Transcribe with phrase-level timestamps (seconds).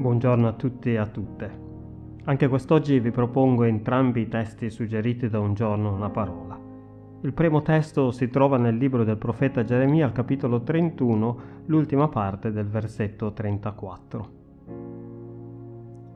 [0.00, 1.58] Buongiorno a tutti e a tutte.
[2.24, 6.58] Anche quest'oggi vi propongo entrambi i testi suggeriti da un giorno una parola.
[7.20, 12.50] Il primo testo si trova nel libro del profeta Geremia al capitolo 31, l'ultima parte
[12.50, 14.30] del versetto 34.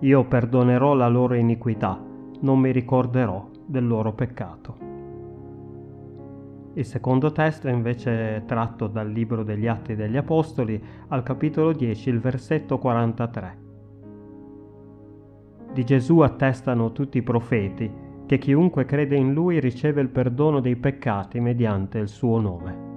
[0.01, 2.03] Io perdonerò la loro iniquità,
[2.41, 4.77] non mi ricorderò del loro peccato.
[6.73, 12.09] Il secondo testo è invece tratto dal libro degli Atti degli Apostoli al capitolo 10,
[12.09, 13.64] il versetto 43.
[15.75, 17.91] Di Gesù attestano tutti i profeti
[18.27, 22.93] che chiunque crede in lui riceve il perdono dei peccati mediante il suo nome.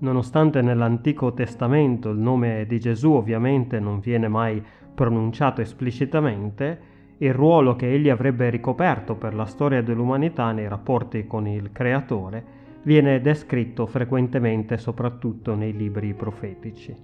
[0.00, 4.62] Nonostante nell'Antico Testamento il nome di Gesù ovviamente non viene mai
[4.94, 11.46] pronunciato esplicitamente, il ruolo che egli avrebbe ricoperto per la storia dell'umanità nei rapporti con
[11.46, 16.96] il Creatore viene descritto frequentemente soprattutto nei libri profetici.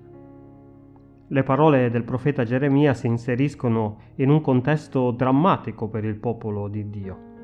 [1.28, 6.88] Le parole del profeta Geremia si inseriscono in un contesto drammatico per il popolo di
[6.88, 7.34] Dio.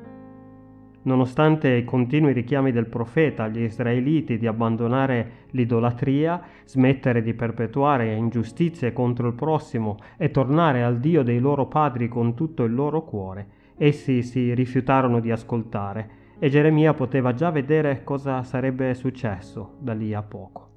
[1.03, 8.93] Nonostante i continui richiami del profeta agli israeliti di abbandonare l'idolatria, smettere di perpetuare ingiustizie
[8.93, 13.47] contro il prossimo e tornare al Dio dei loro padri con tutto il loro cuore,
[13.75, 20.13] essi si rifiutarono di ascoltare e Geremia poteva già vedere cosa sarebbe successo da lì
[20.13, 20.69] a poco.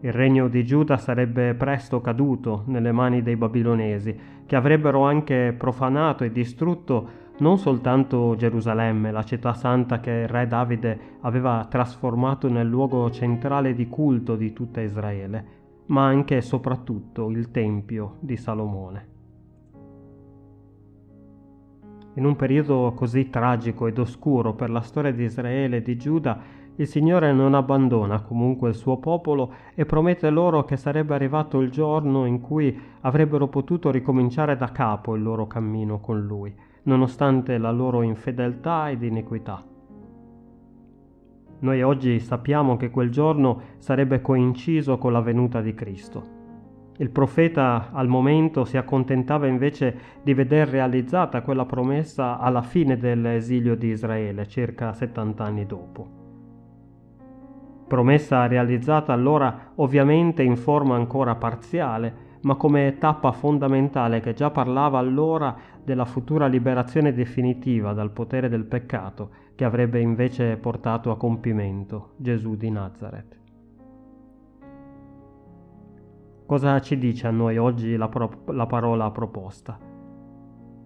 [0.00, 6.22] Il regno di Giuda sarebbe presto caduto nelle mani dei babilonesi, che avrebbero anche profanato
[6.22, 12.66] e distrutto non soltanto Gerusalemme, la città santa che il re Davide aveva trasformato nel
[12.66, 15.44] luogo centrale di culto di tutta Israele,
[15.86, 19.14] ma anche e soprattutto il Tempio di Salomone.
[22.14, 26.64] In un periodo così tragico ed oscuro per la storia di Israele e di Giuda,
[26.76, 31.70] il Signore non abbandona comunque il suo popolo e promette loro che sarebbe arrivato il
[31.70, 36.54] giorno in cui avrebbero potuto ricominciare da capo il loro cammino con Lui
[36.86, 39.62] nonostante la loro infedeltà ed iniquità.
[41.58, 46.34] Noi oggi sappiamo che quel giorno sarebbe coinciso con la venuta di Cristo.
[46.98, 53.76] Il profeta al momento si accontentava invece di veder realizzata quella promessa alla fine dell'esilio
[53.76, 56.24] di Israele, circa 70 anni dopo.
[57.86, 64.98] Promessa realizzata allora ovviamente in forma ancora parziale, ma come tappa fondamentale che già parlava
[64.98, 72.12] allora della futura liberazione definitiva dal potere del peccato che avrebbe invece portato a compimento
[72.16, 73.36] Gesù di Nazareth.
[76.46, 79.76] Cosa ci dice a noi oggi la, pro- la parola proposta?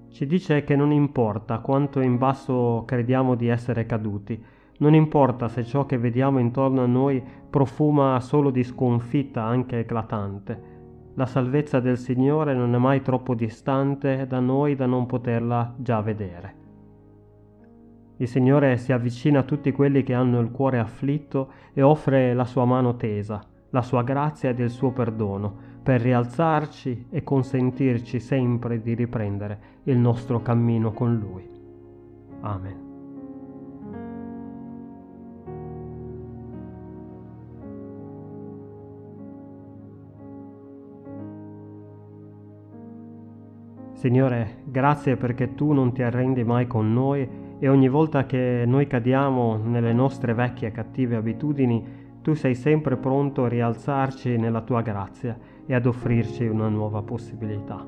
[0.08, 4.42] Ci dice che non importa quanto in basso crediamo di essere caduti,
[4.78, 10.69] non importa se ciò che vediamo intorno a noi profuma solo di sconfitta anche eclatante,
[11.20, 16.00] la salvezza del Signore non è mai troppo distante da noi da non poterla già
[16.00, 16.54] vedere.
[18.16, 22.46] Il Signore si avvicina a tutti quelli che hanno il cuore afflitto e offre la
[22.46, 23.38] sua mano tesa,
[23.68, 29.98] la sua grazia ed il suo perdono, per rialzarci e consentirci sempre di riprendere il
[29.98, 31.46] nostro cammino con Lui.
[32.40, 32.89] Amen.
[44.00, 47.28] Signore, grazie perché tu non ti arrendi mai con noi
[47.58, 51.84] e ogni volta che noi cadiamo nelle nostre vecchie e cattive abitudini,
[52.22, 57.86] tu sei sempre pronto a rialzarci nella tua grazia e ad offrirci una nuova possibilità.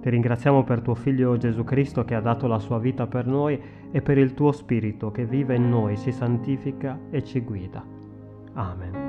[0.00, 3.56] Ti ringraziamo per tuo Figlio Gesù Cristo che ha dato la sua vita per noi
[3.92, 7.84] e per il tuo Spirito che vive in noi, ci santifica e ci guida.
[8.54, 9.07] Amen.